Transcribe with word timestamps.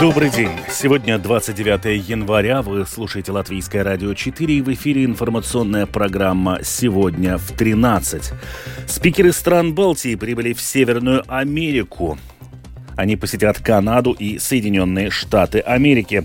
Добрый 0.00 0.30
день. 0.30 0.52
Сегодня 0.70 1.18
29 1.18 2.08
января. 2.08 2.62
Вы 2.62 2.86
слушаете 2.86 3.32
Латвийское 3.32 3.82
радио 3.82 4.14
4 4.14 4.54
и 4.54 4.62
в 4.62 4.72
эфире 4.72 5.04
информационная 5.04 5.86
программа 5.86 6.60
«Сегодня 6.62 7.36
в 7.36 7.50
13». 7.50 8.32
Спикеры 8.86 9.32
стран 9.32 9.74
Балтии 9.74 10.14
прибыли 10.14 10.52
в 10.52 10.60
Северную 10.60 11.24
Америку. 11.26 12.16
Они 12.96 13.16
посетят 13.16 13.58
Канаду 13.58 14.12
и 14.12 14.38
Соединенные 14.38 15.10
Штаты 15.10 15.58
Америки. 15.58 16.24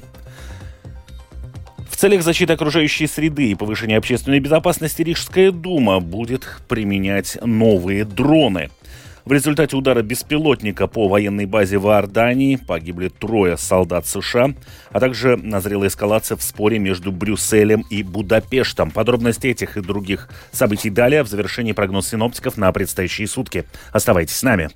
В 1.90 1.98
целях 1.98 2.22
защиты 2.22 2.54
окружающей 2.54 3.08
среды 3.08 3.50
и 3.50 3.56
повышения 3.56 3.98
общественной 3.98 4.40
безопасности 4.40 5.02
Рижская 5.02 5.50
дума 5.50 6.00
будет 6.00 6.46
применять 6.68 7.40
новые 7.42 8.06
дроны– 8.06 8.70
в 9.26 9.32
результате 9.32 9.76
удара 9.76 10.02
беспилотника 10.02 10.88
по 10.88 11.08
военной 11.08 11.46
базе 11.46 11.78
в 11.78 11.88
Иордании 11.88 12.58
погибли 12.58 13.08
трое 13.08 13.58
солдат 13.58 14.06
США, 14.06 14.54
а 14.92 15.00
также 15.00 15.38
назрела 15.38 15.88
эскалация 15.88 16.38
в 16.38 16.44
споре 16.44 16.80
между 16.80 17.12
Брюсселем 17.12 17.86
и 17.90 18.04
Будапештом. 18.04 18.92
Подробности 18.92 19.48
этих 19.48 19.78
и 19.78 19.82
других 19.82 20.30
событий 20.52 20.90
далее 20.90 21.24
в 21.24 21.28
завершении 21.28 21.72
прогноз 21.72 22.10
синоптиков 22.10 22.58
на 22.58 22.72
предстоящие 22.72 23.28
сутки. 23.28 23.66
Оставайтесь 23.92 24.36
с 24.36 24.44
нами. 24.44 24.70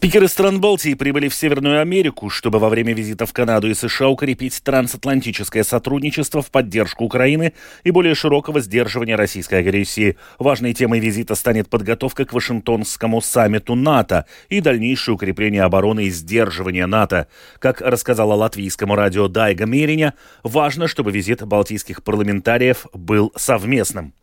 Спикеры 0.00 0.28
стран 0.28 0.62
Балтии 0.62 0.94
прибыли 0.94 1.28
в 1.28 1.34
Северную 1.34 1.82
Америку, 1.82 2.30
чтобы 2.30 2.58
во 2.58 2.70
время 2.70 2.94
визита 2.94 3.26
в 3.26 3.34
Канаду 3.34 3.68
и 3.68 3.74
США 3.74 4.08
укрепить 4.08 4.62
трансатлантическое 4.64 5.62
сотрудничество 5.62 6.40
в 6.40 6.50
поддержку 6.50 7.04
Украины 7.04 7.52
и 7.84 7.90
более 7.90 8.14
широкого 8.14 8.60
сдерживания 8.60 9.14
российской 9.16 9.56
агрессии. 9.56 10.16
Важной 10.38 10.72
темой 10.72 11.00
визита 11.00 11.34
станет 11.34 11.68
подготовка 11.68 12.24
к 12.24 12.32
Вашингтонскому 12.32 13.20
саммиту 13.20 13.74
НАТО 13.74 14.24
и 14.48 14.62
дальнейшее 14.62 15.16
укрепление 15.16 15.64
обороны 15.64 16.04
и 16.04 16.10
сдерживания 16.10 16.86
НАТО. 16.86 17.26
Как 17.58 17.82
рассказала 17.82 18.32
латвийскому 18.32 18.94
радио 18.94 19.28
Дайга 19.28 19.66
Мериня, 19.66 20.14
важно, 20.42 20.88
чтобы 20.88 21.12
визит 21.12 21.42
балтийских 21.42 22.02
парламентариев 22.02 22.86
был 22.94 23.34
совместным. 23.36 24.14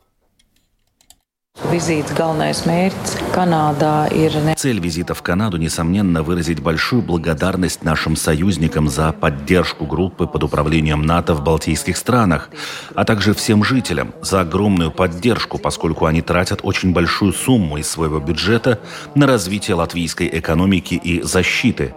Визит 1.65 2.05
galvenais 2.13 2.67
mērķis 2.69 3.17
Канада. 3.33 4.07
Цель 4.55 4.79
визита 4.79 5.15
в 5.15 5.23
Канаду, 5.23 5.57
несомненно, 5.57 6.21
выразить 6.21 6.61
большую 6.61 7.01
благодарность 7.01 7.83
нашим 7.83 8.15
союзникам 8.15 8.89
за 8.89 9.11
поддержку 9.11 9.85
группы 9.85 10.27
под 10.27 10.43
управлением 10.43 11.01
НАТО 11.01 11.33
в 11.33 11.43
Балтийских 11.43 11.97
странах, 11.97 12.49
а 12.93 13.05
также 13.05 13.33
всем 13.33 13.63
жителям 13.63 14.13
за 14.21 14.41
огромную 14.41 14.91
поддержку, 14.91 15.57
поскольку 15.57 16.05
они 16.05 16.21
тратят 16.21 16.59
очень 16.61 16.93
большую 16.93 17.33
сумму 17.33 17.77
из 17.77 17.89
своего 17.89 18.19
бюджета 18.19 18.79
на 19.15 19.25
развитие 19.25 19.75
латвийской 19.75 20.29
экономики 20.31 20.93
и 20.93 21.23
защиты. 21.23 21.95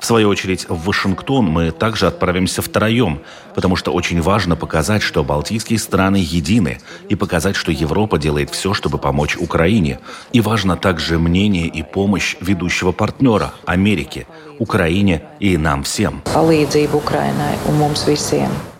В 0.00 0.04
свою 0.04 0.30
очередь, 0.30 0.68
в 0.68 0.86
Вашингтон 0.86 1.44
мы 1.44 1.70
также 1.70 2.08
отправимся 2.08 2.60
втроем, 2.60 3.20
потому 3.54 3.76
что 3.76 3.92
очень 3.92 4.20
важно 4.20 4.56
показать, 4.56 5.00
что 5.00 5.22
балтийские 5.22 5.78
страны 5.78 6.16
едины, 6.16 6.80
и 7.08 7.14
показать, 7.14 7.54
что 7.54 7.70
Европа 7.70 8.18
делает 8.18 8.50
все, 8.50 8.74
чтобы 8.74 8.98
помочь 9.02 9.36
Украине. 9.36 9.98
И 10.32 10.40
важно 10.40 10.76
также 10.76 11.18
мнение 11.18 11.66
и 11.66 11.82
помощь 11.82 12.36
ведущего 12.40 12.92
партнера– 12.92 13.52
Америки, 13.66 14.26
Украине 14.58 15.22
и 15.40 15.58
нам 15.58 15.82
всем. 15.82 16.22
Palīdzību 16.24 16.96
Ukrainai 17.04 17.54
un 17.68 17.76
mums 17.82 18.06
visiem. 18.06 18.71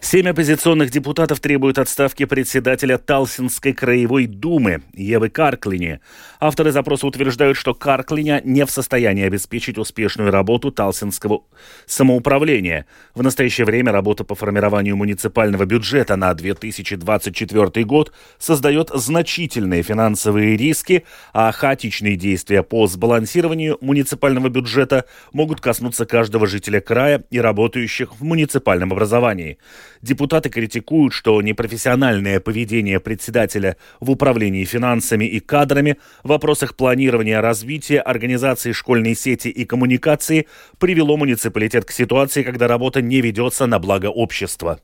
Семь 0.00 0.28
оппозиционных 0.28 0.90
депутатов 0.90 1.40
требуют 1.40 1.76
отставки 1.76 2.24
председателя 2.24 2.98
Талсинской 2.98 3.72
краевой 3.72 4.26
думы 4.26 4.82
Евы 4.94 5.28
Карклини. 5.28 5.98
Авторы 6.40 6.70
запроса 6.70 7.06
утверждают, 7.06 7.56
что 7.56 7.74
Карклиня 7.74 8.40
не 8.44 8.64
в 8.64 8.70
состоянии 8.70 9.24
обеспечить 9.24 9.76
успешную 9.76 10.30
работу 10.30 10.70
Талсинского 10.70 11.42
самоуправления. 11.86 12.86
В 13.14 13.22
настоящее 13.22 13.64
время 13.64 13.90
работа 13.90 14.22
по 14.22 14.36
формированию 14.36 14.96
муниципального 14.96 15.64
бюджета 15.64 16.14
на 16.14 16.32
2024 16.32 17.84
год 17.84 18.12
создает 18.38 18.90
значительные 18.94 19.82
финансовые 19.82 20.56
риски, 20.56 21.04
а 21.32 21.50
хаотичные 21.50 22.16
действия 22.16 22.62
по 22.62 22.86
сбалансированию 22.86 23.78
муниципального 23.80 24.48
бюджета 24.48 25.06
могут 25.32 25.60
коснуться 25.60 26.06
каждого 26.06 26.46
жителя 26.46 26.80
края 26.80 27.24
и 27.30 27.40
работающих 27.40 28.14
в 28.14 28.22
муниципальном 28.22 28.92
образовании. 28.92 29.58
Депутаты 30.02 30.48
критикуют, 30.48 31.12
что 31.12 31.40
непрофессиональное 31.42 32.40
поведение 32.40 33.00
председателя 33.00 33.76
в 34.00 34.10
управлении 34.10 34.64
финансами 34.64 35.24
и 35.24 35.40
кадрами 35.40 35.96
в 36.22 36.28
вопросах 36.28 36.76
планирования 36.76 37.40
развития, 37.40 38.00
организации 38.00 38.72
школьной 38.72 39.14
сети 39.14 39.48
и 39.48 39.64
коммуникации 39.64 40.46
привело 40.78 41.16
муниципалитет 41.16 41.84
к 41.84 41.90
ситуации, 41.90 42.42
когда 42.42 42.68
работа 42.68 43.02
не 43.02 43.20
ведется 43.20 43.66
на 43.66 43.78
благо 43.78 44.06
общества. 44.06 44.80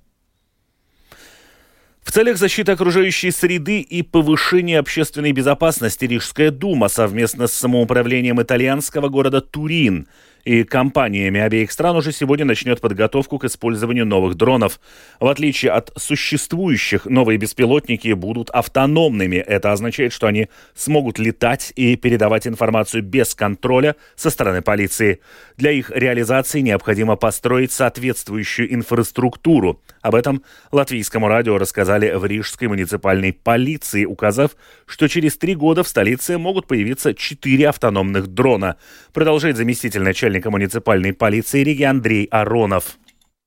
В 2.02 2.12
целях 2.12 2.36
защиты 2.36 2.72
окружающей 2.72 3.30
среды 3.30 3.80
и 3.80 4.02
повышения 4.02 4.78
общественной 4.78 5.32
безопасности 5.32 6.04
Рижская 6.04 6.50
дума 6.50 6.88
совместно 6.88 7.46
с 7.46 7.54
самоуправлением 7.54 8.42
итальянского 8.42 9.08
города 9.08 9.40
Турин– 9.40 10.08
и 10.44 10.64
компаниями 10.64 11.40
обеих 11.40 11.72
стран 11.72 11.96
уже 11.96 12.12
сегодня 12.12 12.44
начнет 12.44 12.80
подготовку 12.80 13.38
к 13.38 13.44
использованию 13.44 14.06
новых 14.06 14.34
дронов. 14.34 14.80
В 15.20 15.26
отличие 15.26 15.72
от 15.72 15.92
существующих, 15.96 17.06
новые 17.06 17.38
беспилотники 17.38 18.12
будут 18.12 18.50
автономными. 18.50 19.36
Это 19.36 19.72
означает, 19.72 20.12
что 20.12 20.26
они 20.26 20.48
смогут 20.74 21.18
летать 21.18 21.72
и 21.76 21.96
передавать 21.96 22.46
информацию 22.46 23.02
без 23.02 23.34
контроля 23.34 23.96
со 24.16 24.30
стороны 24.30 24.62
полиции. 24.62 25.20
Для 25.56 25.70
их 25.70 25.90
реализации 25.90 26.60
необходимо 26.60 27.16
построить 27.16 27.72
соответствующую 27.72 28.72
инфраструктуру. 28.74 29.80
Об 30.04 30.16
этом 30.16 30.42
латвийскому 30.70 31.28
радио 31.28 31.56
рассказали 31.56 32.12
в 32.12 32.26
Рижской 32.26 32.68
муниципальной 32.68 33.32
полиции, 33.32 34.04
указав, 34.04 34.50
что 34.84 35.08
через 35.08 35.38
три 35.38 35.54
года 35.54 35.82
в 35.82 35.88
столице 35.88 36.36
могут 36.36 36.66
появиться 36.66 37.14
четыре 37.14 37.70
автономных 37.70 38.26
дрона. 38.26 38.76
Продолжает 39.14 39.56
заместитель 39.56 40.02
начальника 40.02 40.50
муниципальной 40.50 41.14
полиции 41.14 41.64
Риги 41.64 41.84
Андрей 41.84 42.26
Аронов. 42.30 42.98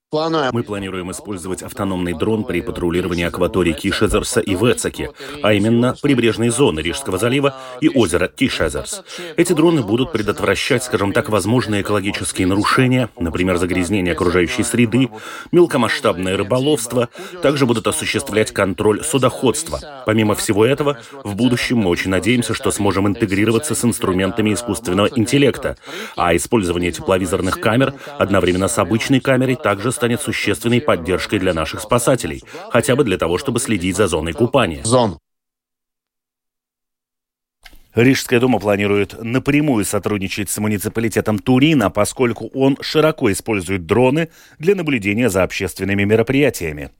Мы 0.09 0.63
планируем 0.63 1.11
использовать 1.11 1.63
автономный 1.63 2.13
дрон 2.13 2.45
при 2.45 2.61
патрулировании 2.61 3.25
акватории 3.25 3.73
Кишезерса 3.73 4.39
и 4.39 4.55
Вецаки, 4.55 5.09
а 5.43 5.51
именно 5.51 5.97
прибрежной 6.01 6.47
зоны 6.47 6.79
Рижского 6.79 7.17
залива 7.17 7.57
и 7.81 7.89
озера 7.89 8.29
Кишезерс. 8.29 9.03
Эти 9.35 9.51
дроны 9.51 9.81
будут 9.81 10.13
предотвращать, 10.13 10.85
скажем 10.85 11.11
так, 11.11 11.27
возможные 11.27 11.81
экологические 11.81 12.47
нарушения, 12.47 13.09
например, 13.19 13.57
загрязнение 13.57 14.13
окружающей 14.13 14.63
среды, 14.63 15.09
мелкомасштабное 15.51 16.37
рыболовство, 16.37 17.09
также 17.41 17.65
будут 17.65 17.85
осуществлять 17.87 18.53
контроль 18.53 19.03
судоходства. 19.03 20.03
Помимо 20.05 20.35
всего 20.35 20.65
этого, 20.65 20.99
в 21.25 21.35
будущем 21.35 21.79
мы 21.79 21.89
очень 21.89 22.11
надеемся, 22.11 22.53
что 22.53 22.71
сможем 22.71 23.09
интегрироваться 23.09 23.75
с 23.75 23.83
инструментами 23.83 24.53
искусственного 24.53 25.09
интеллекта, 25.17 25.75
а 26.15 26.33
использование 26.33 26.93
тепловизорных 26.93 27.59
камер 27.59 27.93
одновременно 28.17 28.69
с 28.69 28.77
обычной 28.77 29.19
камерой 29.19 29.57
также 29.57 29.96
станет 29.97 30.21
существенной 30.21 30.79
поддержкой 30.79 31.39
для 31.39 31.53
наших 31.53 31.81
спасателей, 31.81 32.43
хотя 32.69 32.95
бы 32.95 33.03
для 33.03 33.17
того, 33.17 33.37
чтобы 33.37 33.59
следить 33.59 33.97
за 33.97 34.07
зоной 34.07 34.33
купания. 34.33 34.83
Зон. 34.83 35.19
Рижская 37.95 38.39
дума 38.39 38.59
планирует 38.59 39.15
напрямую 39.23 39.83
сотрудничать 39.83 40.51
с 40.51 40.59
муниципалитетом 40.59 41.39
Турина, 41.39 41.89
поскольку 41.89 42.47
он 42.53 42.77
широко 42.79 43.31
использует 43.31 43.87
дроны 43.87 44.29
для 44.59 44.75
наблюдения 44.75 45.29
за 45.29 45.41
общественными 45.41 46.03
мероприятиями. 46.03 46.91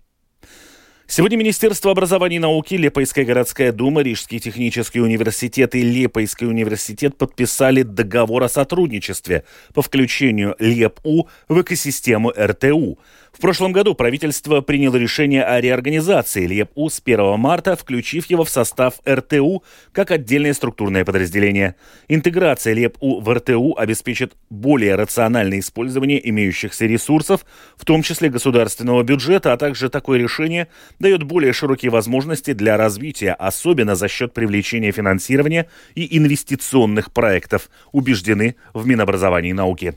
Сегодня 1.09 1.38
Министерство 1.38 1.92
образования 1.92 2.36
и 2.36 2.39
науки, 2.39 2.74
Лепойская 2.74 3.24
городская 3.24 3.71
дума, 3.71 4.01
Рижский 4.01 4.42
технический 4.42 5.00
университет 5.00 5.74
и 5.74 5.81
Лепойский 5.81 6.45
университет 6.45 7.18
подписали 7.18 7.83
договор 7.83 8.44
о 8.44 8.50
сотрудничестве 8.50 9.45
по 9.74 9.81
включению 9.81 10.57
ЛЕПУ 10.59 11.30
в 11.48 11.62
экосистему 11.62 12.33
РТУ. 12.38 13.00
В 13.37 13.39
прошлом 13.39 13.71
году 13.71 13.93
правительство 13.93 14.61
приняло 14.61 14.95
решение 14.95 15.43
о 15.43 15.61
реорганизации 15.61 16.47
ЛЕПУ 16.47 16.89
с 16.89 16.99
1 17.05 17.39
марта, 17.39 17.75
включив 17.75 18.25
его 18.31 18.43
в 18.43 18.49
состав 18.49 18.95
РТУ 19.07 19.63
как 19.91 20.09
отдельное 20.09 20.55
структурное 20.55 21.05
подразделение. 21.05 21.75
Интеграция 22.07 22.73
ЛЕПУ 22.73 23.19
в 23.19 23.31
РТУ 23.31 23.75
обеспечит 23.77 24.33
более 24.49 24.95
рациональное 24.95 25.59
использование 25.59 26.27
имеющихся 26.27 26.87
ресурсов, 26.87 27.45
в 27.75 27.85
том 27.85 28.01
числе 28.01 28.29
государственного 28.29 29.03
бюджета, 29.03 29.53
а 29.53 29.57
также 29.57 29.89
такое 29.89 30.17
решение 30.17 30.67
дает 30.97 31.21
более 31.21 31.53
широкие 31.53 31.91
возможности 31.91 32.53
для 32.53 32.75
развития, 32.75 33.33
особенно 33.33 33.93
за 33.93 34.07
счет 34.07 34.33
привлечения 34.33 34.91
финансирования 34.91 35.69
и 35.93 36.17
инвестиционных 36.17 37.11
проектов, 37.13 37.69
убеждены 37.91 38.55
в 38.73 38.87
Минобразовании 38.87 39.51
и 39.51 39.53
науки. 39.53 39.93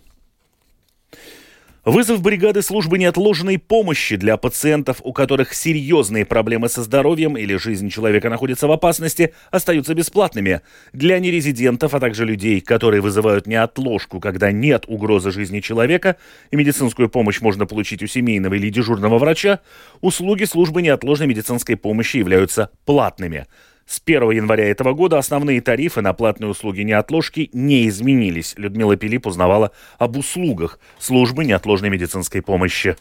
Вызов 1.84 2.20
бригады 2.20 2.60
службы 2.60 2.98
неотложной 2.98 3.58
помощи 3.58 4.16
для 4.16 4.36
пациентов, 4.36 4.98
у 5.02 5.14
которых 5.14 5.54
серьезные 5.54 6.26
проблемы 6.26 6.68
со 6.68 6.82
здоровьем 6.82 7.38
или 7.38 7.56
жизнь 7.56 7.88
человека 7.88 8.28
находится 8.28 8.68
в 8.68 8.72
опасности, 8.72 9.32
остаются 9.50 9.94
бесплатными. 9.94 10.60
Для 10.92 11.18
нерезидентов, 11.18 11.94
а 11.94 12.00
также 12.00 12.26
людей, 12.26 12.60
которые 12.60 13.00
вызывают 13.00 13.46
неотложку, 13.46 14.20
когда 14.20 14.52
нет 14.52 14.84
угрозы 14.88 15.30
жизни 15.30 15.60
человека, 15.60 16.16
и 16.50 16.56
медицинскую 16.56 17.08
помощь 17.08 17.40
можно 17.40 17.64
получить 17.64 18.02
у 18.02 18.06
семейного 18.06 18.54
или 18.54 18.68
дежурного 18.68 19.16
врача, 19.16 19.60
услуги 20.02 20.44
службы 20.44 20.82
неотложной 20.82 21.28
медицинской 21.28 21.76
помощи 21.76 22.18
являются 22.18 22.68
платными. 22.84 23.46
С 23.90 24.00
1 24.06 24.30
января 24.30 24.70
этого 24.70 24.92
года 24.92 25.18
основные 25.18 25.60
тарифы 25.60 26.00
на 26.00 26.12
платные 26.12 26.48
услуги 26.48 26.82
неотложки 26.82 27.50
не 27.52 27.88
изменились. 27.88 28.54
Людмила 28.56 28.94
Пилип 28.94 29.26
узнавала 29.26 29.72
об 29.98 30.16
услугах 30.16 30.78
службы 31.00 31.44
неотложной 31.44 31.90
медицинской 31.90 32.40
помощи. 32.40 32.96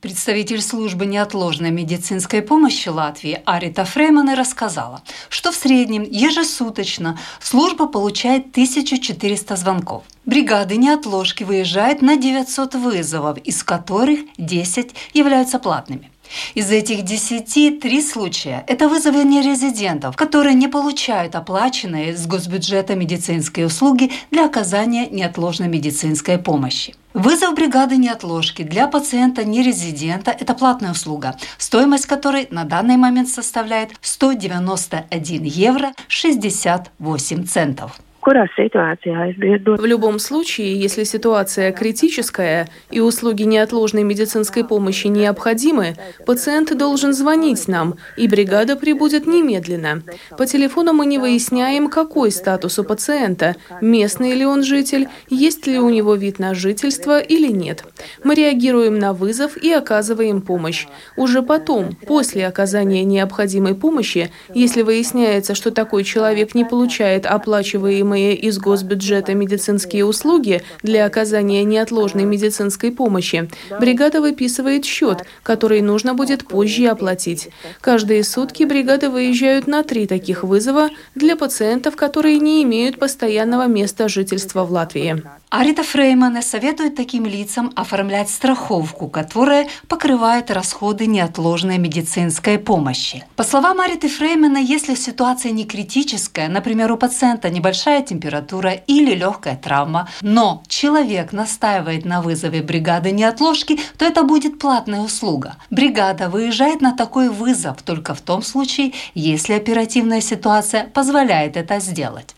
Представитель 0.00 0.62
службы 0.62 1.06
неотложной 1.06 1.70
медицинской 1.70 2.42
помощи 2.42 2.88
Латвии 2.88 3.40
Арита 3.44 3.84
Фреймана 3.84 4.34
рассказала, 4.34 5.02
что 5.28 5.52
в 5.52 5.54
среднем 5.54 6.02
ежесуточно 6.02 7.16
служба 7.38 7.86
получает 7.86 8.48
1400 8.50 9.54
звонков. 9.54 10.02
Бригады 10.24 10.76
неотложки 10.76 11.44
выезжают 11.44 12.02
на 12.02 12.16
900 12.16 12.74
вызовов, 12.74 13.38
из 13.38 13.62
которых 13.62 14.18
10 14.38 14.90
являются 15.14 15.60
платными. 15.60 16.10
Из 16.54 16.70
этих 16.70 17.02
десяти 17.02 17.70
три 17.70 18.02
случая– 18.02 18.64
это 18.66 18.88
вызовы 18.88 19.24
нерезидентов, 19.24 20.16
которые 20.16 20.54
не 20.54 20.68
получают 20.68 21.34
оплаченные 21.34 22.16
с 22.16 22.26
госбюджета 22.26 22.94
медицинские 22.94 23.66
услуги 23.66 24.12
для 24.30 24.46
оказания 24.46 25.08
неотложной 25.08 25.68
медицинской 25.68 26.38
помощи. 26.38 26.94
Вызов 27.12 27.54
бригады 27.54 27.96
неотложки 27.96 28.62
для 28.62 28.86
пациента 28.86 29.44
нерезидента– 29.44 30.30
это 30.40 30.54
платная 30.54 30.92
услуга, 30.92 31.36
стоимость 31.58 32.06
которой 32.06 32.46
на 32.50 32.64
данный 32.64 32.96
момент 32.96 33.28
составляет 33.28 33.90
191 34.00 35.42
евро 35.42 35.92
68 36.06 37.46
центов. 37.46 38.00
В 38.22 39.86
любом 39.86 40.18
случае, 40.18 40.78
если 40.78 41.04
ситуация 41.04 41.72
критическая 41.72 42.68
и 42.90 43.00
услуги 43.00 43.44
неотложной 43.44 44.02
медицинской 44.02 44.62
помощи 44.62 45.06
необходимы, 45.06 45.96
пациент 46.26 46.76
должен 46.76 47.14
звонить 47.14 47.66
нам, 47.66 47.94
и 48.18 48.28
бригада 48.28 48.76
прибудет 48.76 49.26
немедленно. 49.26 50.02
По 50.36 50.46
телефону 50.46 50.92
мы 50.92 51.06
не 51.06 51.18
выясняем, 51.18 51.88
какой 51.88 52.30
статус 52.30 52.78
у 52.78 52.84
пациента, 52.84 53.56
местный 53.80 54.34
ли 54.34 54.44
он 54.44 54.62
житель, 54.64 55.08
есть 55.30 55.66
ли 55.66 55.78
у 55.78 55.88
него 55.88 56.14
вид 56.14 56.38
на 56.38 56.54
жительство 56.54 57.20
или 57.20 57.50
нет. 57.50 57.84
Мы 58.22 58.34
реагируем 58.34 58.98
на 58.98 59.14
вызов 59.14 59.56
и 59.56 59.72
оказываем 59.72 60.42
помощь. 60.42 60.86
Уже 61.16 61.42
потом, 61.42 61.96
после 62.06 62.46
оказания 62.46 63.04
необходимой 63.04 63.74
помощи, 63.74 64.30
если 64.52 64.82
выясняется, 64.82 65.54
что 65.54 65.70
такой 65.70 66.04
человек 66.04 66.54
не 66.54 66.66
получает 66.66 67.24
оплачиваемые 67.24 68.09
оплачиваемые 68.10 68.34
из 68.34 68.58
госбюджета 68.58 69.34
медицинские 69.34 70.04
услуги 70.04 70.62
для 70.82 71.06
оказания 71.06 71.64
неотложной 71.64 72.24
медицинской 72.24 72.90
помощи, 72.90 73.48
бригада 73.78 74.20
выписывает 74.20 74.84
счет, 74.84 75.24
который 75.42 75.80
нужно 75.80 76.14
будет 76.14 76.46
позже 76.46 76.86
оплатить. 76.86 77.48
Каждые 77.80 78.24
сутки 78.24 78.64
бригады 78.64 79.08
выезжают 79.08 79.66
на 79.66 79.82
три 79.82 80.06
таких 80.06 80.44
вызова 80.44 80.90
для 81.14 81.36
пациентов, 81.36 81.96
которые 81.96 82.38
не 82.38 82.62
имеют 82.62 82.98
постоянного 82.98 83.66
места 83.66 84.08
жительства 84.08 84.64
в 84.64 84.72
Латвии. 84.72 85.22
Арита 85.52 85.82
Фреймана 85.82 86.42
советует 86.42 86.94
таким 86.94 87.26
лицам 87.26 87.72
оформлять 87.74 88.30
страховку, 88.30 89.08
которая 89.08 89.66
покрывает 89.88 90.48
расходы 90.48 91.06
неотложной 91.06 91.76
медицинской 91.76 92.56
помощи. 92.56 93.24
По 93.34 93.42
словам 93.42 93.80
Ариты 93.80 94.08
Фреймана, 94.08 94.58
если 94.58 94.94
ситуация 94.94 95.50
не 95.50 95.64
критическая, 95.64 96.46
например, 96.46 96.92
у 96.92 96.96
пациента 96.96 97.50
небольшая 97.50 98.02
температура 98.02 98.70
или 98.70 99.12
легкая 99.12 99.56
травма, 99.56 100.08
но 100.20 100.62
человек 100.68 101.32
настаивает 101.32 102.04
на 102.04 102.22
вызове 102.22 102.62
бригады 102.62 103.10
неотложки, 103.10 103.80
то 103.98 104.04
это 104.04 104.22
будет 104.22 104.60
платная 104.60 105.00
услуга. 105.00 105.56
Бригада 105.68 106.28
выезжает 106.28 106.80
на 106.80 106.96
такой 106.96 107.28
вызов 107.28 107.82
только 107.82 108.14
в 108.14 108.20
том 108.20 108.42
случае, 108.42 108.92
если 109.14 109.54
оперативная 109.54 110.20
ситуация 110.20 110.84
позволяет 110.84 111.56
это 111.56 111.80
сделать. 111.80 112.36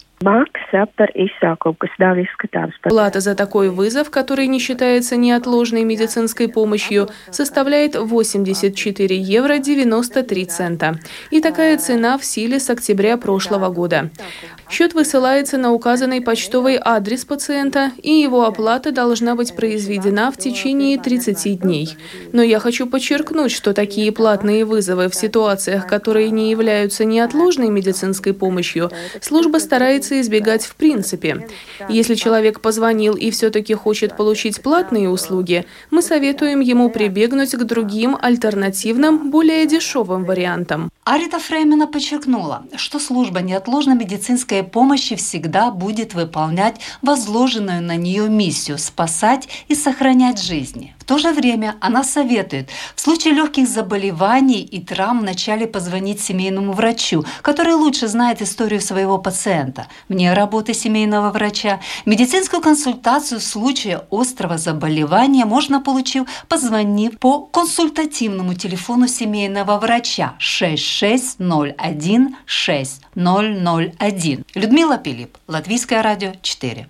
Плата 2.90 3.20
за 3.20 3.34
такой 3.34 3.70
вызов, 3.70 4.10
который 4.10 4.46
не 4.46 4.58
считается 4.58 5.16
неотложной 5.16 5.84
медицинской 5.84 6.48
помощью, 6.48 7.08
составляет 7.30 7.96
84 7.96 9.16
евро 9.16 9.58
93 9.58 10.44
цента. 10.46 10.94
И 11.30 11.40
такая 11.40 11.76
цена 11.78 12.18
в 12.18 12.24
силе 12.24 12.60
с 12.60 12.70
октября 12.70 13.16
прошлого 13.16 13.68
года. 13.68 14.10
Счет 14.72 14.94
высылается 14.94 15.58
на 15.58 15.70
указанный 15.74 16.22
почтовый 16.22 16.78
адрес 16.82 17.26
пациента, 17.26 17.92
и 18.02 18.10
его 18.10 18.46
оплата 18.46 18.90
должна 18.90 19.34
быть 19.34 19.54
произведена 19.54 20.32
в 20.32 20.38
течение 20.38 20.98
30 20.98 21.60
дней. 21.60 21.94
Но 22.32 22.40
я 22.40 22.58
хочу 22.58 22.86
подчеркнуть, 22.86 23.52
что 23.52 23.74
такие 23.74 24.10
платные 24.12 24.64
вызовы 24.64 25.10
в 25.10 25.14
ситуациях, 25.14 25.86
которые 25.86 26.30
не 26.30 26.50
являются 26.50 27.04
неотложной 27.04 27.68
медицинской 27.68 28.32
помощью, 28.32 28.90
служба 29.20 29.58
старается 29.58 30.18
избегать 30.22 30.64
в 30.64 30.74
принципе. 30.76 31.46
Если 31.90 32.14
человек 32.14 32.62
позвонил 32.62 33.14
и 33.14 33.30
все-таки 33.30 33.74
хочет 33.74 34.16
получить 34.16 34.62
платные 34.62 35.10
услуги, 35.10 35.66
мы 35.90 36.00
советуем 36.00 36.60
ему 36.60 36.88
прибегнуть 36.88 37.54
к 37.54 37.62
другим 37.64 38.16
альтернативным, 38.18 39.30
более 39.30 39.66
дешевым 39.66 40.24
вариантам. 40.24 40.90
Арита 41.04 41.38
Фреймена 41.38 41.88
подчеркнула, 41.88 42.64
что 42.76 42.98
служба 42.98 43.42
неотложной 43.42 43.96
медицинской 43.96 44.61
помощи 44.62 45.16
всегда 45.16 45.70
будет 45.70 46.14
выполнять 46.14 46.76
возложенную 47.02 47.82
на 47.82 47.96
нее 47.96 48.28
миссию– 48.28 48.78
спасать 48.78 49.48
и 49.68 49.74
сохранять 49.74 50.42
жизни. 50.42 50.94
В 51.02 51.04
то 51.04 51.18
же 51.18 51.32
время 51.32 51.74
она 51.80 52.04
советует 52.04 52.70
в 52.94 53.00
случае 53.00 53.34
легких 53.34 53.68
заболеваний 53.68 54.60
и 54.60 54.80
травм 54.80 55.20
вначале 55.20 55.66
позвонить 55.66 56.20
семейному 56.20 56.72
врачу, 56.72 57.24
который 57.42 57.74
лучше 57.74 58.06
знает 58.06 58.40
историю 58.40 58.80
своего 58.80 59.18
пациента, 59.18 59.88
мне 60.08 60.32
работы 60.32 60.74
семейного 60.74 61.30
врача. 61.30 61.80
Медицинскую 62.06 62.62
консультацию 62.62 63.40
в 63.40 63.42
случае 63.42 64.02
острого 64.10 64.58
заболевания 64.58 65.44
можно 65.44 65.80
получить, 65.80 66.22
позвонив 66.48 67.18
по 67.18 67.40
консультативному 67.40 68.54
телефону 68.54 69.08
семейного 69.08 69.78
врача 69.78 70.34
6601 70.38 72.36
6001. 72.44 74.44
Людмила 74.54 74.98
Пилип, 74.98 75.38
Латвийское 75.48 76.02
радио 76.02 76.34
4. 76.42 76.86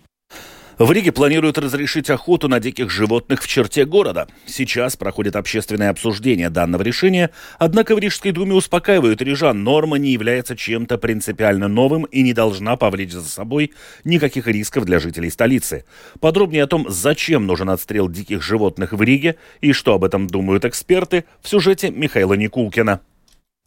В 0.79 0.91
Риге 0.91 1.13
планируют 1.13 1.59
разрешить 1.59 2.11
охоту 2.11 2.49
на 2.49 2.59
диких 2.59 2.91
животных 2.91 3.41
в 3.41 3.47
черте 3.47 3.85
города. 3.85 4.27
Сейчас 4.47 4.97
проходит 4.97 5.37
общественное 5.37 5.91
обсуждение 5.91 6.51
данного 6.51 6.83
решения, 6.83 7.31
однако 7.61 7.95
в 7.95 8.01
Рижской 8.01 8.33
думе 8.33 8.55
успокаивают 8.55 9.23
рижан, 9.23 9.63
норма 9.63 9.99
не 9.99 10.11
является 10.11 10.57
чем-то 10.57 10.99
принципиально 10.99 11.69
новым 11.69 12.03
и 12.05 12.23
не 12.23 12.33
должна 12.33 12.77
повлечь 12.77 13.13
за 13.13 13.23
собой 13.23 13.71
никаких 14.03 14.49
рисков 14.49 14.85
для 14.85 14.99
жителей 14.99 15.31
столицы. 15.31 15.85
Подробнее 16.19 16.65
о 16.65 16.67
том, 16.67 16.87
зачем 16.89 17.47
нужен 17.47 17.71
отстрел 17.71 18.09
диких 18.09 18.43
животных 18.43 18.93
в 18.93 19.01
Риге 19.01 19.37
и 19.61 19.73
что 19.73 19.95
об 19.95 20.03
этом 20.03 20.27
думают 20.27 20.65
эксперты, 20.65 21.27
в 21.41 21.49
сюжете 21.49 21.93
Михаила 21.93 22.35
Никулкина. 22.35 23.03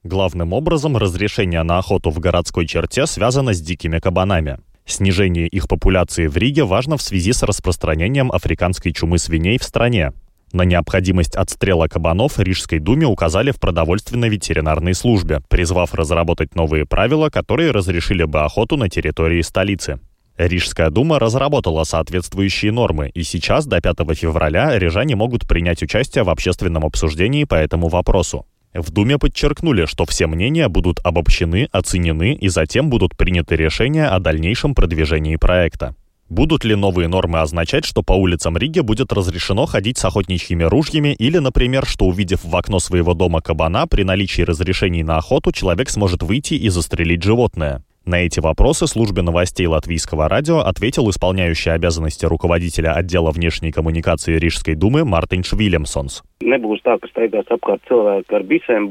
Главным 0.06 0.54
образом 0.54 0.98
разрешение 0.98 1.64
на 1.64 1.80
охоту 1.80 2.12
в 2.12 2.20
городской 2.20 2.68
черте 2.68 3.08
связано 3.08 3.56
с 3.56 3.60
дикими 3.60 3.98
кабанами. 3.98 4.60
Снижение 4.86 5.48
их 5.48 5.68
популяции 5.68 6.28
в 6.28 6.38
Риге 6.38 6.64
важно 6.64 6.98
в 6.98 7.02
связи 7.02 7.34
с 7.34 7.42
распространением 7.42 8.32
африканской 8.32 8.94
чумы 8.94 9.18
свиней 9.18 9.58
в 9.58 9.64
стране. 9.64 10.14
На 10.52 10.62
необходимость 10.62 11.36
отстрела 11.36 11.88
кабанов 11.88 12.38
Рижской 12.38 12.78
думе 12.78 13.08
указали 13.08 13.50
в 13.50 13.60
продовольственной 13.60 14.30
ветеринарной 14.30 14.94
службе, 14.94 15.42
призвав 15.50 15.96
разработать 15.96 16.54
новые 16.54 16.86
правила, 16.86 17.32
которые 17.32 17.72
разрешили 17.72 18.26
бы 18.26 18.42
охоту 18.42 18.78
на 18.78 18.90
территории 18.90 19.42
столицы. 19.42 20.00
Рижская 20.38 20.92
дума 20.92 21.18
разработала 21.18 21.84
соответствующие 21.84 22.72
нормы, 22.72 23.10
и 23.16 23.24
сейчас, 23.24 23.66
до 23.66 23.82
5 23.82 24.16
февраля, 24.16 24.78
рижане 24.78 25.16
могут 25.16 25.48
принять 25.48 25.82
участие 25.82 26.24
в 26.24 26.30
общественном 26.30 26.86
обсуждении 26.86 27.46
по 27.46 27.56
этому 27.56 27.88
вопросу. 27.88 28.46
В 28.76 28.92
Думе 28.92 29.18
подчеркнули, 29.18 29.86
что 29.86 30.06
все 30.06 30.28
мнения 30.28 30.68
будут 30.68 31.00
обобщены, 31.02 31.70
оценены 31.72 32.34
и 32.34 32.50
затем 32.50 32.90
будут 32.90 33.16
приняты 33.16 33.56
решения 33.56 34.08
о 34.08 34.20
дальнейшем 34.20 34.76
продвижении 34.76 35.38
проекта. 35.38 35.96
Будут 36.28 36.66
ли 36.66 36.76
новые 36.76 37.08
нормы 37.08 37.40
означать, 37.40 37.86
что 37.86 38.04
по 38.04 38.12
улицам 38.12 38.58
Риги 38.58 38.82
будет 38.82 39.14
разрешено 39.14 39.66
ходить 39.66 39.98
с 39.98 40.04
охотничьими 40.04 40.64
ружьями 40.64 41.14
или, 41.14 41.38
например, 41.38 41.86
что 41.86 42.06
увидев 42.06 42.44
в 42.44 42.54
окно 42.54 42.80
своего 42.80 43.14
дома 43.14 43.40
кабана, 43.40 43.88
при 43.88 44.04
наличии 44.04 44.42
разрешений 44.42 45.04
на 45.04 45.18
охоту 45.18 45.54
человек 45.54 45.90
сможет 45.90 46.22
выйти 46.22 46.56
и 46.56 46.68
застрелить 46.68 47.24
животное? 47.24 47.82
На 48.06 48.18
эти 48.18 48.40
вопросы 48.40 48.86
службе 48.86 49.24
новостей 49.24 49.66
латвийского 49.66 50.30
радио 50.30 50.60
ответил 50.60 51.10
исполняющий 51.10 51.72
обязанности 51.72 52.28
руководителя 52.28 52.94
отдела 52.94 53.32
внешней 53.32 53.72
коммуникации 53.72 54.38
Рижской 54.38 54.76
думы 54.76 55.04
Мартинш 55.04 55.54
Вильямсонс. 55.54 56.22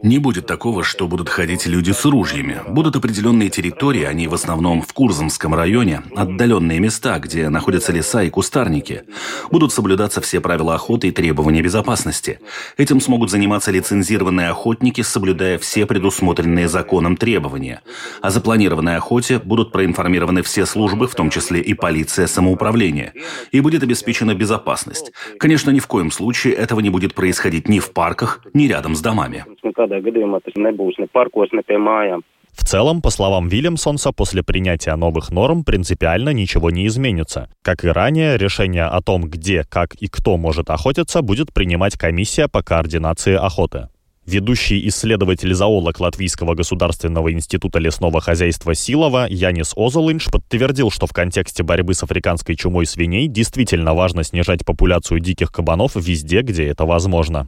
Не 0.03 0.19
будет 0.19 0.47
такого, 0.47 0.83
что 0.83 1.07
будут 1.07 1.29
ходить 1.29 1.67
люди 1.67 1.93
с 1.93 2.05
ружьями. 2.05 2.57
Будут 2.67 2.97
определенные 2.97 3.51
территории, 3.51 4.03
они 4.03 4.27
в 4.27 4.35
основном 4.35 4.83
в 4.83 4.93
Курзамском 4.93 5.55
районе, 5.55 6.03
отдаленные 6.17 6.81
места, 6.81 7.21
где 7.21 7.49
находятся 7.49 7.93
леса 7.93 8.25
и 8.25 8.31
кустарники. 8.31 9.03
Будут 9.53 9.73
соблюдаться 9.73 10.21
все 10.23 10.41
правила 10.41 10.75
охоты 10.75 11.09
и 11.09 11.13
требования 11.13 11.63
безопасности. 11.63 12.41
Этим 12.77 13.01
смогут 13.01 13.31
заниматься 13.31 13.71
лицензированные 13.71 14.49
охотники, 14.49 15.03
соблюдая 15.03 15.59
все 15.59 15.87
предусмотренные 15.87 16.67
законом 16.67 17.17
требования. 17.17 17.83
А 18.21 18.31
запланированная 18.31 18.97
охоте 19.05 19.39
будут 19.39 19.71
проинформированы 19.71 20.43
все 20.43 20.65
службы, 20.65 21.07
в 21.07 21.15
том 21.15 21.29
числе 21.29 21.61
и 21.61 21.75
полиция 21.75 22.27
самоуправления, 22.27 23.13
и 23.53 23.61
будет 23.61 23.83
обеспечена 23.83 24.35
безопасность. 24.35 25.13
Конечно, 25.39 25.71
ни 25.71 25.81
в 25.81 25.87
коем 25.87 26.11
случае 26.11 26.55
этого 26.55 26.81
не 26.81 26.91
будет 26.91 27.15
происходить 27.15 27.69
ни 27.69 27.81
в 27.81 27.93
парках, 27.93 28.41
ни 28.55 28.67
рядом 28.67 28.95
с 28.95 29.03
домами. 29.03 29.45
В 32.53 32.65
целом, 32.65 33.03
по 33.03 33.11
словам 33.11 33.49
Вильямсонса, 33.49 34.13
после 34.13 34.43
принятия 34.43 34.95
новых 34.97 35.31
норм 35.33 35.65
принципиально 35.65 36.31
ничего 36.31 36.71
не 36.71 36.87
изменится. 36.87 37.49
Как 37.63 37.85
и 37.85 37.89
ранее, 37.89 38.39
решение 38.39 38.85
о 38.85 39.03
том, 39.03 39.25
где, 39.25 39.65
как 39.65 39.95
и 39.97 40.07
кто 40.07 40.37
может 40.37 40.71
охотиться, 40.71 41.21
будет 41.21 41.53
принимать 41.53 41.99
комиссия 41.99 42.47
по 42.49 42.63
координации 42.63 43.35
охоты. 43.35 43.89
Ведущий 44.27 44.89
исследователь-зоолог 44.89 46.01
Латвийского 46.01 46.55
государственного 46.55 47.31
института 47.31 47.79
лесного 47.79 48.23
хозяйства 48.23 48.75
Силова 48.75 49.27
Янис 49.29 49.75
Озолинш 49.77 50.29
подтвердил, 50.33 50.91
что 50.91 51.07
в 51.07 51.13
контексте 51.13 51.63
борьбы 51.63 51.93
с 51.93 52.03
африканской 52.03 52.57
чумой 52.57 52.87
свиней 52.87 53.29
действительно 53.29 53.93
важно 53.93 54.25
снижать 54.25 54.65
популяцию 54.65 55.21
диких 55.21 55.53
кабанов 55.53 55.95
везде, 55.97 56.41
где 56.41 56.67
это 56.67 56.87
возможно. 56.87 57.47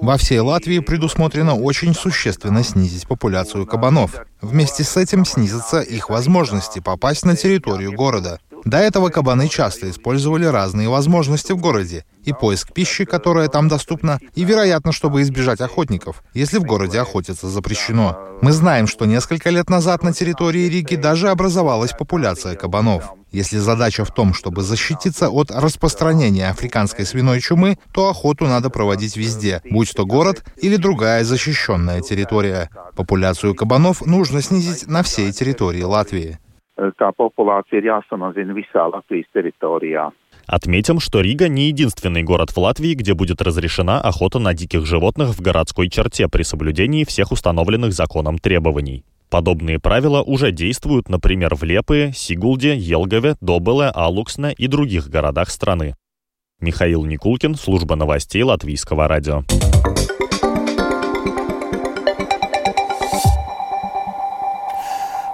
Во 0.00 0.16
всей 0.16 0.38
Латвии 0.40 0.78
предусмотрено 0.78 1.54
очень 1.54 1.92
существенно 1.92 2.62
снизить 2.62 3.06
популяцию 3.06 3.66
кабанов. 3.66 4.14
Вместе 4.40 4.82
с 4.82 4.96
этим 4.96 5.26
снизятся 5.26 5.80
их 5.80 6.08
возможности 6.08 6.80
попасть 6.80 7.26
на 7.26 7.36
территорию 7.36 7.92
города. 7.92 8.38
До 8.64 8.78
этого 8.78 9.10
кабаны 9.10 9.48
часто 9.48 9.90
использовали 9.90 10.46
разные 10.46 10.88
возможности 10.88 11.52
в 11.52 11.58
городе. 11.58 12.04
И 12.24 12.32
поиск 12.32 12.72
пищи, 12.72 13.04
которая 13.04 13.48
там 13.48 13.68
доступна, 13.68 14.18
и, 14.34 14.44
вероятно, 14.44 14.92
чтобы 14.92 15.20
избежать 15.20 15.60
охотников, 15.60 16.24
если 16.32 16.58
в 16.58 16.64
городе 16.64 16.98
охотиться 16.98 17.48
запрещено. 17.48 18.18
Мы 18.40 18.52
знаем, 18.52 18.86
что 18.86 19.04
несколько 19.04 19.50
лет 19.50 19.68
назад 19.68 20.02
на 20.02 20.14
территории 20.14 20.68
Риги 20.68 20.96
даже 20.96 21.28
образовалась 21.28 21.92
популяция 21.92 22.56
кабанов. 22.56 23.12
Если 23.30 23.58
задача 23.58 24.04
в 24.04 24.14
том, 24.14 24.32
чтобы 24.32 24.62
защититься 24.62 25.28
от 25.28 25.50
распространения 25.50 26.48
африканской 26.48 27.04
свиной 27.04 27.40
чумы, 27.40 27.78
то 27.92 28.08
охоту 28.08 28.46
надо 28.46 28.70
проводить 28.70 29.16
везде, 29.16 29.60
будь 29.70 29.92
то 29.92 30.06
город 30.06 30.42
или 30.56 30.76
другая 30.76 31.24
защищенная 31.24 32.00
территория. 32.00 32.70
Популяцию 32.96 33.54
кабанов 33.54 34.06
нужно 34.06 34.40
снизить 34.40 34.86
на 34.86 35.02
всей 35.02 35.32
территории 35.32 35.82
Латвии 35.82 36.38
tā 36.76 37.10
populācija 37.16 37.80
ir 37.80 37.90
jāsamazina 37.92 38.54
visā 38.56 38.88
Latvijas 38.90 39.30
teritorijā. 39.32 40.10
Отметим, 40.46 41.00
что 41.00 41.20
Рига 41.20 41.48
не 41.48 41.68
единственный 41.68 42.22
город 42.22 42.50
в 42.50 42.58
Латвии, 42.58 42.94
где 42.94 43.14
будет 43.14 43.40
разрешена 43.40 44.00
охота 44.00 44.38
на 44.38 44.52
диких 44.52 44.84
животных 44.84 45.28
в 45.30 45.40
городской 45.40 45.88
черте 45.88 46.28
при 46.28 46.42
соблюдении 46.42 47.04
всех 47.04 47.32
установленных 47.32 47.92
законом 47.92 48.38
требований. 48.38 49.04
Подобные 49.30 49.80
правила 49.80 50.22
уже 50.22 50.52
действуют, 50.52 51.08
например, 51.08 51.54
в 51.54 51.64
Лепые, 51.64 52.12
Сигулде, 52.12 52.76
Елгове, 52.76 53.36
Добеле, 53.40 53.88
Алуксне 53.88 54.52
и 54.52 54.66
других 54.66 55.08
городах 55.08 55.50
страны. 55.50 55.94
Михаил 56.60 57.04
Никулкин, 57.04 57.56
служба 57.56 57.96
новостей 57.96 58.42
Латвийского 58.42 59.08
радио. 59.08 59.42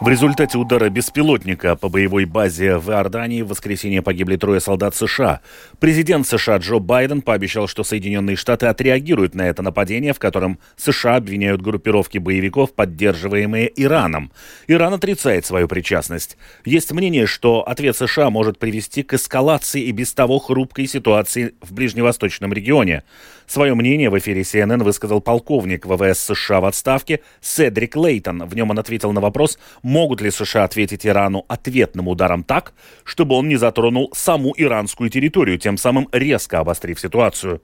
В 0.01 0.09
результате 0.09 0.57
удара 0.57 0.89
беспилотника 0.89 1.77
по 1.77 1.91
боевой 1.91 2.25
базе 2.25 2.79
в 2.79 2.89
Иордании 2.89 3.43
в 3.43 3.49
воскресенье 3.49 4.01
погибли 4.01 4.37
трое 4.37 4.59
солдат 4.59 4.95
США. 4.95 5.43
Президент 5.79 6.27
США 6.27 6.57
Джо 6.57 6.79
Байден 6.79 7.21
пообещал, 7.21 7.69
что 7.69 7.85
Соединенные 7.85 8.35
Штаты 8.35 8.65
отреагируют 8.65 9.35
на 9.35 9.43
это 9.47 9.61
нападение, 9.61 10.15
в 10.15 10.19
котором 10.19 10.59
США 10.79 11.17
обвиняют 11.17 11.61
группировки 11.61 12.17
боевиков, 12.17 12.73
поддерживаемые 12.73 13.71
Ираном. 13.77 14.33
Иран 14.69 14.95
отрицает 14.95 15.45
свою 15.45 15.69
причастность. 15.69 16.39
Есть 16.65 16.93
мнение, 16.93 17.27
что 17.27 17.61
ответ 17.61 17.95
США 17.95 18.31
может 18.31 18.59
привести 18.59 19.03
к 19.03 19.13
эскалации 19.13 19.83
и 19.83 19.93
без 19.93 20.15
того 20.15 20.39
хрупкой 20.39 20.87
ситуации 20.87 21.53
в 21.61 21.75
ближневосточном 21.75 22.55
регионе. 22.55 23.03
Свое 23.47 23.75
мнение 23.75 24.09
в 24.09 24.19
эфире 24.19 24.43
CNN 24.43 24.83
высказал 24.83 25.21
полковник 25.21 25.85
ВВС 25.85 26.21
США 26.21 26.61
в 26.61 26.65
отставке 26.65 27.21
Седрик 27.43 27.97
Лейтон. 27.97 28.47
В 28.47 28.55
нем 28.55 28.71
он 28.71 28.79
ответил 28.79 29.13
на 29.13 29.21
вопрос, 29.21 29.59
могут 29.91 30.21
ли 30.21 30.31
США 30.31 30.65
ответить 30.65 31.05
Ирану 31.05 31.45
ответным 31.49 32.07
ударом 32.07 32.45
так, 32.45 32.73
чтобы 33.05 33.35
он 33.35 33.49
не 33.49 33.57
затронул 33.57 34.11
саму 34.15 34.55
иранскую 34.57 35.11
территорию, 35.11 35.59
тем 35.59 35.77
самым 35.77 36.09
резко 36.13 36.61
обострив 36.61 36.99
ситуацию. 36.99 37.61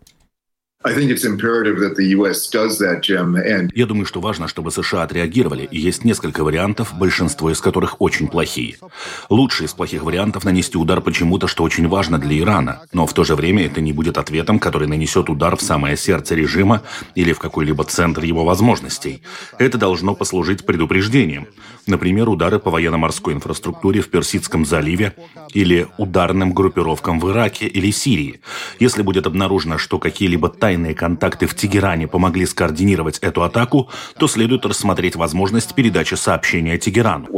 Я 3.75 3.87
думаю, 3.87 4.07
что 4.07 4.21
важно, 4.21 4.47
чтобы 4.47 4.71
США 4.71 5.03
отреагировали, 5.03 5.65
и 5.69 5.81
есть 5.81 6.05
несколько 6.05 6.45
вариантов, 6.45 6.97
большинство 6.97 7.51
из 7.51 7.61
которых 7.61 8.01
очень 8.01 8.29
плохие. 8.29 8.77
Лучший 9.29 9.67
из 9.67 9.73
плохих 9.73 10.05
вариантов 10.05 10.45
нанести 10.45 10.79
удар 10.79 11.01
почему-то, 11.01 11.49
что 11.49 11.65
очень 11.65 11.89
важно 11.89 12.19
для 12.19 12.39
Ирана, 12.39 12.83
но 12.93 13.05
в 13.07 13.15
то 13.15 13.25
же 13.25 13.35
время 13.35 13.67
это 13.67 13.81
не 13.81 13.93
будет 13.93 14.17
ответом, 14.17 14.61
который 14.61 14.87
нанесет 14.87 15.29
удар 15.29 15.57
в 15.57 15.61
самое 15.61 15.97
сердце 15.97 16.37
режима 16.37 16.83
или 17.17 17.33
в 17.33 17.41
какой-либо 17.41 17.83
центр 17.83 18.23
его 18.23 18.45
возможностей. 18.45 19.23
Это 19.59 19.79
должно 19.79 20.15
послужить 20.15 20.65
предупреждением. 20.67 21.49
Например, 21.89 22.29
удары 22.29 22.59
по 22.59 22.71
военно-морской 22.71 23.35
инфраструктуре 23.35 24.03
в 24.03 24.09
Персидском 24.09 24.65
заливе 24.65 25.15
или 25.53 25.89
ударным 25.99 26.53
группировкам 26.53 27.19
в 27.19 27.31
Ираке 27.31 27.67
или 27.67 27.91
Сирии. 27.91 28.41
Если 28.79 29.03
будет 29.03 29.27
обнаружено, 29.27 29.79
что 29.79 29.99
какие-либо 29.99 30.49
тайные 30.67 30.97
контакты 30.97 31.47
в 31.47 31.55
Тегеране 31.55 32.09
помогли 32.09 32.45
скоординировать 32.45 33.19
эту 33.21 33.45
атаку, 33.45 33.89
то 34.19 34.27
следует 34.27 34.67
рассмотреть 34.67 35.15
возможность 35.15 35.77
передачи 35.77 36.15
сообщения 36.15 36.77
Тегерану. 36.77 37.29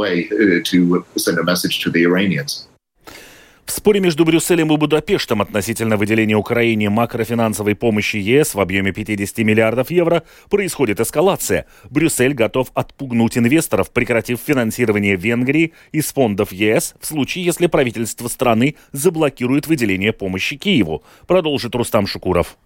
В 3.67 3.71
споре 3.71 4.01
между 4.01 4.25
Брюсселем 4.25 4.73
и 4.73 4.77
Будапештом 4.79 5.43
относительно 5.43 5.99
выделения 5.99 6.37
Украине 6.37 6.89
макрофинансовой 6.89 7.75
помощи 7.75 8.17
ЕС 8.17 8.55
в 8.55 8.61
объеме 8.61 8.93
50 8.93 9.37
миллиардов 9.45 9.91
евро 9.91 10.23
происходит 10.49 10.99
эскалация. 10.99 11.67
Брюссель 11.91 12.33
готов 12.33 12.69
отпугнуть 12.73 13.37
инвесторов, 13.37 13.91
прекратив 13.91 14.41
финансирование 14.41 15.17
Венгрии 15.17 15.75
из 15.93 16.07
фондов 16.15 16.51
ЕС 16.51 16.95
в 16.99 17.05
случае, 17.05 17.45
если 17.45 17.67
правительство 17.67 18.29
страны 18.29 18.77
заблокирует 18.93 19.67
выделение 19.67 20.15
помощи 20.15 20.57
Киеву, 20.57 21.03
продолжит 21.27 21.75
Рустам 21.75 22.07
Шукуров. 22.07 22.57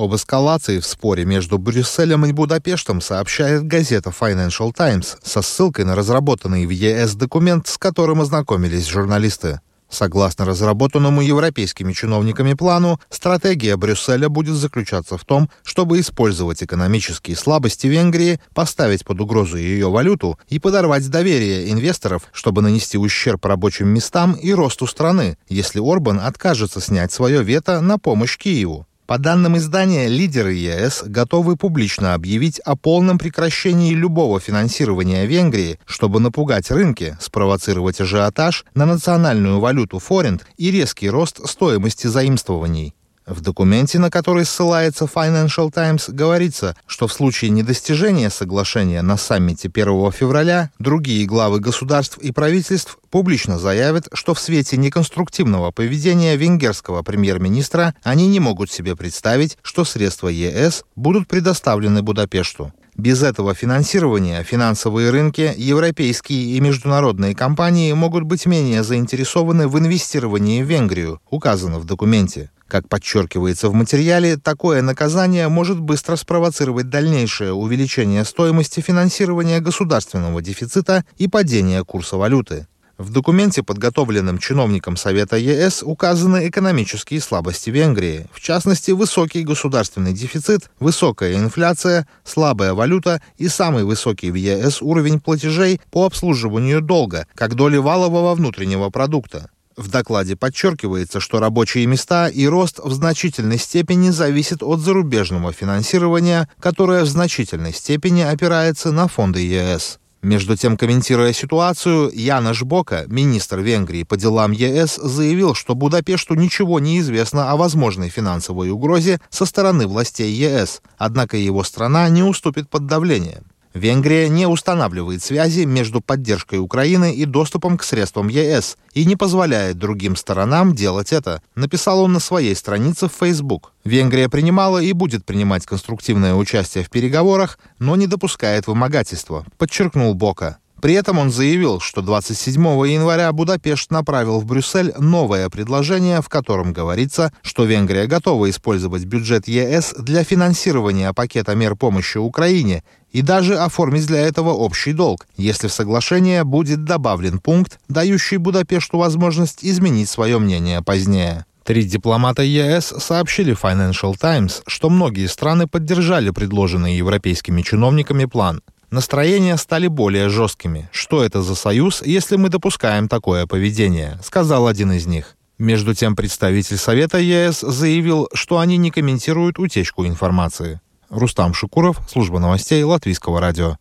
Об 0.00 0.14
эскалации 0.14 0.78
в 0.78 0.86
споре 0.86 1.26
между 1.26 1.58
Брюсселем 1.58 2.24
и 2.24 2.32
Будапештом 2.32 3.02
сообщает 3.02 3.66
газета 3.66 4.14
Financial 4.18 4.72
Times 4.72 5.18
со 5.22 5.42
ссылкой 5.42 5.84
на 5.84 5.94
разработанный 5.94 6.64
в 6.64 6.70
ЕС 6.70 7.12
документ, 7.16 7.68
с 7.68 7.76
которым 7.76 8.22
ознакомились 8.22 8.86
журналисты. 8.86 9.60
Согласно 9.90 10.46
разработанному 10.46 11.20
европейскими 11.20 11.92
чиновниками 11.92 12.54
плану, 12.54 12.98
стратегия 13.10 13.76
Брюсселя 13.76 14.30
будет 14.30 14.54
заключаться 14.54 15.18
в 15.18 15.24
том, 15.26 15.50
чтобы 15.64 16.00
использовать 16.00 16.62
экономические 16.62 17.36
слабости 17.36 17.86
Венгрии, 17.86 18.40
поставить 18.54 19.04
под 19.04 19.20
угрозу 19.20 19.58
ее 19.58 19.90
валюту 19.90 20.38
и 20.48 20.58
подорвать 20.58 21.10
доверие 21.10 21.70
инвесторов, 21.70 22.22
чтобы 22.32 22.62
нанести 22.62 22.96
ущерб 22.96 23.44
рабочим 23.44 23.88
местам 23.88 24.32
и 24.32 24.54
росту 24.54 24.86
страны, 24.86 25.36
если 25.50 25.78
Орбан 25.78 26.20
откажется 26.20 26.80
снять 26.80 27.12
свое 27.12 27.42
вето 27.42 27.82
на 27.82 27.98
помощь 27.98 28.38
Киеву. 28.38 28.86
По 29.10 29.18
данным 29.18 29.56
издания, 29.56 30.06
лидеры 30.06 30.52
ЕС 30.52 31.02
готовы 31.04 31.56
публично 31.56 32.14
объявить 32.14 32.60
о 32.60 32.76
полном 32.76 33.18
прекращении 33.18 33.92
любого 33.92 34.38
финансирования 34.38 35.26
Венгрии, 35.26 35.80
чтобы 35.84 36.20
напугать 36.20 36.70
рынки, 36.70 37.16
спровоцировать 37.18 38.00
ажиотаж 38.00 38.64
на 38.72 38.86
национальную 38.86 39.58
валюту 39.58 39.98
форинт 39.98 40.46
и 40.56 40.70
резкий 40.70 41.10
рост 41.10 41.44
стоимости 41.44 42.06
заимствований. 42.06 42.94
В 43.30 43.42
документе, 43.42 44.00
на 44.00 44.10
который 44.10 44.44
ссылается 44.44 45.04
Financial 45.04 45.70
Times, 45.70 46.08
говорится, 46.08 46.74
что 46.88 47.06
в 47.06 47.12
случае 47.12 47.52
недостижения 47.52 48.28
соглашения 48.28 49.02
на 49.02 49.16
саммите 49.16 49.70
1 49.72 50.10
февраля 50.10 50.72
другие 50.80 51.26
главы 51.26 51.60
государств 51.60 52.18
и 52.18 52.32
правительств 52.32 52.98
публично 53.08 53.56
заявят, 53.56 54.08
что 54.12 54.34
в 54.34 54.40
свете 54.40 54.76
неконструктивного 54.78 55.70
поведения 55.70 56.34
венгерского 56.34 57.04
премьер-министра 57.04 57.94
они 58.02 58.26
не 58.26 58.40
могут 58.40 58.72
себе 58.72 58.96
представить, 58.96 59.58
что 59.62 59.84
средства 59.84 60.26
ЕС 60.26 60.84
будут 60.96 61.28
предоставлены 61.28 62.02
Будапешту. 62.02 62.72
Без 62.96 63.22
этого 63.22 63.54
финансирования 63.54 64.42
финансовые 64.42 65.10
рынки, 65.10 65.54
европейские 65.56 66.56
и 66.56 66.60
международные 66.60 67.36
компании 67.36 67.92
могут 67.92 68.24
быть 68.24 68.44
менее 68.46 68.82
заинтересованы 68.82 69.68
в 69.68 69.78
инвестировании 69.78 70.64
в 70.64 70.66
Венгрию, 70.66 71.20
указано 71.30 71.78
в 71.78 71.84
документе. 71.84 72.50
Как 72.70 72.88
подчеркивается 72.88 73.68
в 73.68 73.74
материале, 73.74 74.36
такое 74.36 74.80
наказание 74.80 75.48
может 75.48 75.80
быстро 75.80 76.14
спровоцировать 76.14 76.88
дальнейшее 76.88 77.52
увеличение 77.52 78.24
стоимости 78.24 78.78
финансирования 78.78 79.58
государственного 79.58 80.40
дефицита 80.40 81.04
и 81.18 81.26
падение 81.26 81.84
курса 81.84 82.16
валюты. 82.16 82.68
В 82.96 83.10
документе, 83.10 83.64
подготовленном 83.64 84.38
чиновником 84.38 84.96
Совета 84.96 85.36
ЕС, 85.36 85.82
указаны 85.82 86.46
экономические 86.46 87.20
слабости 87.20 87.70
Венгрии, 87.70 88.28
в 88.32 88.40
частности, 88.40 88.92
высокий 88.92 89.42
государственный 89.42 90.12
дефицит, 90.12 90.70
высокая 90.78 91.34
инфляция, 91.34 92.06
слабая 92.22 92.72
валюта 92.72 93.20
и 93.36 93.48
самый 93.48 93.82
высокий 93.82 94.30
в 94.30 94.36
ЕС 94.36 94.80
уровень 94.80 95.18
платежей 95.18 95.80
по 95.90 96.06
обслуживанию 96.06 96.82
долга, 96.82 97.26
как 97.34 97.56
доли 97.56 97.78
валового 97.78 98.32
внутреннего 98.36 98.90
продукта. 98.90 99.50
В 99.76 99.88
докладе 99.88 100.36
подчеркивается, 100.36 101.20
что 101.20 101.38
рабочие 101.38 101.86
места 101.86 102.28
и 102.28 102.46
рост 102.46 102.80
в 102.82 102.92
значительной 102.92 103.58
степени 103.58 104.10
зависят 104.10 104.62
от 104.62 104.80
зарубежного 104.80 105.52
финансирования, 105.52 106.48
которое 106.58 107.04
в 107.04 107.08
значительной 107.08 107.72
степени 107.72 108.20
опирается 108.22 108.92
на 108.92 109.08
фонды 109.08 109.40
ЕС. 109.40 109.98
Между 110.22 110.54
тем, 110.54 110.76
комментируя 110.76 111.32
ситуацию, 111.32 112.10
Яна 112.12 112.52
Бока, 112.60 113.04
министр 113.06 113.60
Венгрии 113.60 114.02
по 114.02 114.18
делам 114.18 114.52
ЕС, 114.52 114.96
заявил, 114.96 115.54
что 115.54 115.74
Будапешту 115.74 116.34
ничего 116.34 116.78
не 116.78 116.98
известно 116.98 117.50
о 117.50 117.56
возможной 117.56 118.10
финансовой 118.10 118.68
угрозе 118.68 119.18
со 119.30 119.46
стороны 119.46 119.86
властей 119.86 120.30
ЕС, 120.30 120.82
однако 120.98 121.38
его 121.38 121.64
страна 121.64 122.06
не 122.10 122.22
уступит 122.22 122.68
под 122.68 122.84
давлением. 122.84 123.44
Венгрия 123.74 124.28
не 124.28 124.46
устанавливает 124.46 125.22
связи 125.22 125.64
между 125.64 126.00
поддержкой 126.00 126.58
Украины 126.58 127.14
и 127.14 127.24
доступом 127.24 127.78
к 127.78 127.84
средствам 127.84 128.28
ЕС 128.28 128.76
и 128.94 129.04
не 129.04 129.16
позволяет 129.16 129.78
другим 129.78 130.16
сторонам 130.16 130.74
делать 130.74 131.12
это, 131.12 131.42
написал 131.54 132.00
он 132.00 132.12
на 132.12 132.20
своей 132.20 132.56
странице 132.56 133.08
в 133.08 133.12
Facebook. 133.12 133.72
Венгрия 133.84 134.28
принимала 134.28 134.78
и 134.78 134.92
будет 134.92 135.24
принимать 135.24 135.66
конструктивное 135.66 136.34
участие 136.34 136.84
в 136.84 136.90
переговорах, 136.90 137.58
но 137.78 137.96
не 137.96 138.06
допускает 138.06 138.66
вымогательства, 138.66 139.46
подчеркнул 139.56 140.14
Бока. 140.14 140.58
При 140.80 140.94
этом 140.94 141.18
он 141.18 141.30
заявил, 141.30 141.78
что 141.80 142.00
27 142.00 142.62
января 142.88 143.30
Будапешт 143.32 143.90
направил 143.90 144.40
в 144.40 144.46
Брюссель 144.46 144.94
новое 144.98 145.50
предложение, 145.50 146.22
в 146.22 146.28
котором 146.28 146.72
говорится, 146.72 147.32
что 147.42 147.64
Венгрия 147.64 148.06
готова 148.06 148.48
использовать 148.48 149.04
бюджет 149.04 149.46
ЕС 149.46 149.94
для 149.98 150.24
финансирования 150.24 151.12
пакета 151.12 151.54
мер 151.54 151.76
помощи 151.76 152.16
Украине 152.16 152.82
и 153.12 153.20
даже 153.20 153.58
оформить 153.58 154.06
для 154.06 154.20
этого 154.20 154.50
общий 154.50 154.92
долг, 154.92 155.26
если 155.36 155.68
в 155.68 155.72
соглашение 155.72 156.44
будет 156.44 156.84
добавлен 156.84 157.40
пункт, 157.40 157.78
дающий 157.88 158.38
Будапешту 158.38 158.98
возможность 158.98 159.58
изменить 159.62 160.08
свое 160.08 160.38
мнение 160.38 160.80
позднее. 160.82 161.44
Три 161.64 161.84
дипломата 161.84 162.42
ЕС 162.42 162.94
сообщили 162.98 163.54
Financial 163.54 164.16
Times, 164.18 164.62
что 164.66 164.88
многие 164.88 165.26
страны 165.26 165.66
поддержали 165.66 166.30
предложенный 166.30 166.96
европейскими 166.96 167.62
чиновниками 167.62 168.24
план. 168.24 168.62
Настроения 168.90 169.56
стали 169.56 169.86
более 169.86 170.28
жесткими. 170.28 170.88
Что 170.92 171.22
это 171.22 171.42
за 171.42 171.54
союз, 171.54 172.02
если 172.02 172.36
мы 172.36 172.48
допускаем 172.48 173.08
такое 173.08 173.46
поведение, 173.46 174.18
сказал 174.24 174.66
один 174.66 174.90
из 174.92 175.06
них. 175.06 175.36
Между 175.58 175.94
тем, 175.94 176.16
представитель 176.16 176.76
Совета 176.76 177.18
ЕС 177.18 177.60
заявил, 177.60 178.28
что 178.32 178.58
они 178.58 178.78
не 178.78 178.90
комментируют 178.90 179.58
утечку 179.58 180.06
информации. 180.06 180.80
Рустам 181.08 181.54
Шукуров, 181.54 182.00
служба 182.10 182.40
новостей 182.40 182.82
Латвийского 182.82 183.40
радио. 183.40 183.76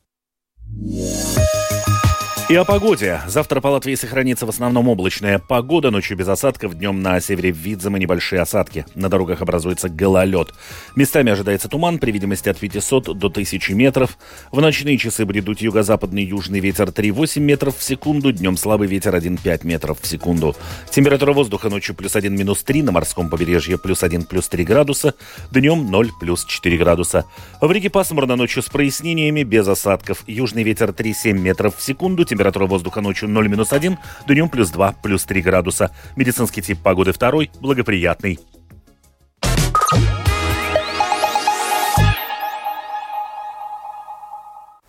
И 2.50 2.56
о 2.56 2.66
погоде. 2.66 3.22
Завтра 3.28 3.62
по 3.62 3.68
Латвии 3.68 3.94
сохранится 3.94 4.48
в 4.48 4.50
основном 4.50 4.88
облачная 4.88 5.38
погода, 5.38 5.92
ночью 5.92 6.18
без 6.18 6.28
осадков, 6.28 6.74
днем 6.74 7.00
на 7.00 7.20
севере 7.20 7.52
видимы 7.52 8.00
небольшие 8.00 8.42
осадки. 8.42 8.88
На 8.96 9.08
дорогах 9.08 9.44
образуется 9.44 9.88
гололед. 9.88 10.52
Местами 10.96 11.32
ожидается 11.32 11.70
туман 11.70 12.00
при 12.00 12.10
видимости 12.10 12.50
от 12.50 12.58
500 12.58 13.16
до 13.20 13.28
1000 13.28 13.76
метров. 13.76 14.18
В 14.52 14.62
ночные 14.62 14.98
часы 14.98 15.26
будет 15.26 15.46
дуть 15.46 15.62
юго-западный 15.62 16.24
южный 16.24 16.60
ветер 16.60 16.88
3,8 16.88 17.40
метров 17.40 17.78
в 17.78 17.84
секунду, 17.84 18.32
днем 18.32 18.58
слабый 18.58 18.88
ветер 18.88 19.14
1,5 19.14 19.68
метров 19.68 20.02
в 20.02 20.08
секунду. 20.08 20.56
Температура 20.90 21.34
воздуха 21.34 21.70
ночью 21.70 21.94
плюс 21.94 22.16
1 22.16 22.36
минус 22.36 22.64
3, 22.64 22.82
на 22.82 22.92
морском 22.92 23.30
побережье 23.30 23.78
плюс 23.78 24.02
1 24.02 24.24
плюс 24.24 24.50
3 24.50 24.64
градуса, 24.64 25.14
днем 25.52 25.92
0 25.92 26.10
плюс 26.20 26.46
4 26.46 26.78
градуса. 26.80 27.26
В 27.62 27.72
Риге 27.72 27.92
пасмурно 27.92 28.36
ночью 28.36 28.64
с 28.64 28.70
прояснениями, 28.70 29.44
без 29.44 29.68
осадков. 29.68 30.24
Южный 30.26 30.64
ветер 30.64 30.90
3,7 30.90 31.34
метров 31.34 31.78
в 31.78 31.84
секунду, 31.84 32.26
Температура 32.26 32.39
воздуха 32.68 33.02
ночью 33.02 33.30
0-1, 33.30 33.98
днем 34.28 34.50
плюс 34.50 34.70
2, 34.72 34.96
плюс 35.04 35.26
3 35.26 35.42
градуса. 35.42 35.92
Медицинский 36.16 36.62
тип 36.62 36.80
погоды 36.80 37.12
второй, 37.12 37.52
благоприятный. 37.60 38.40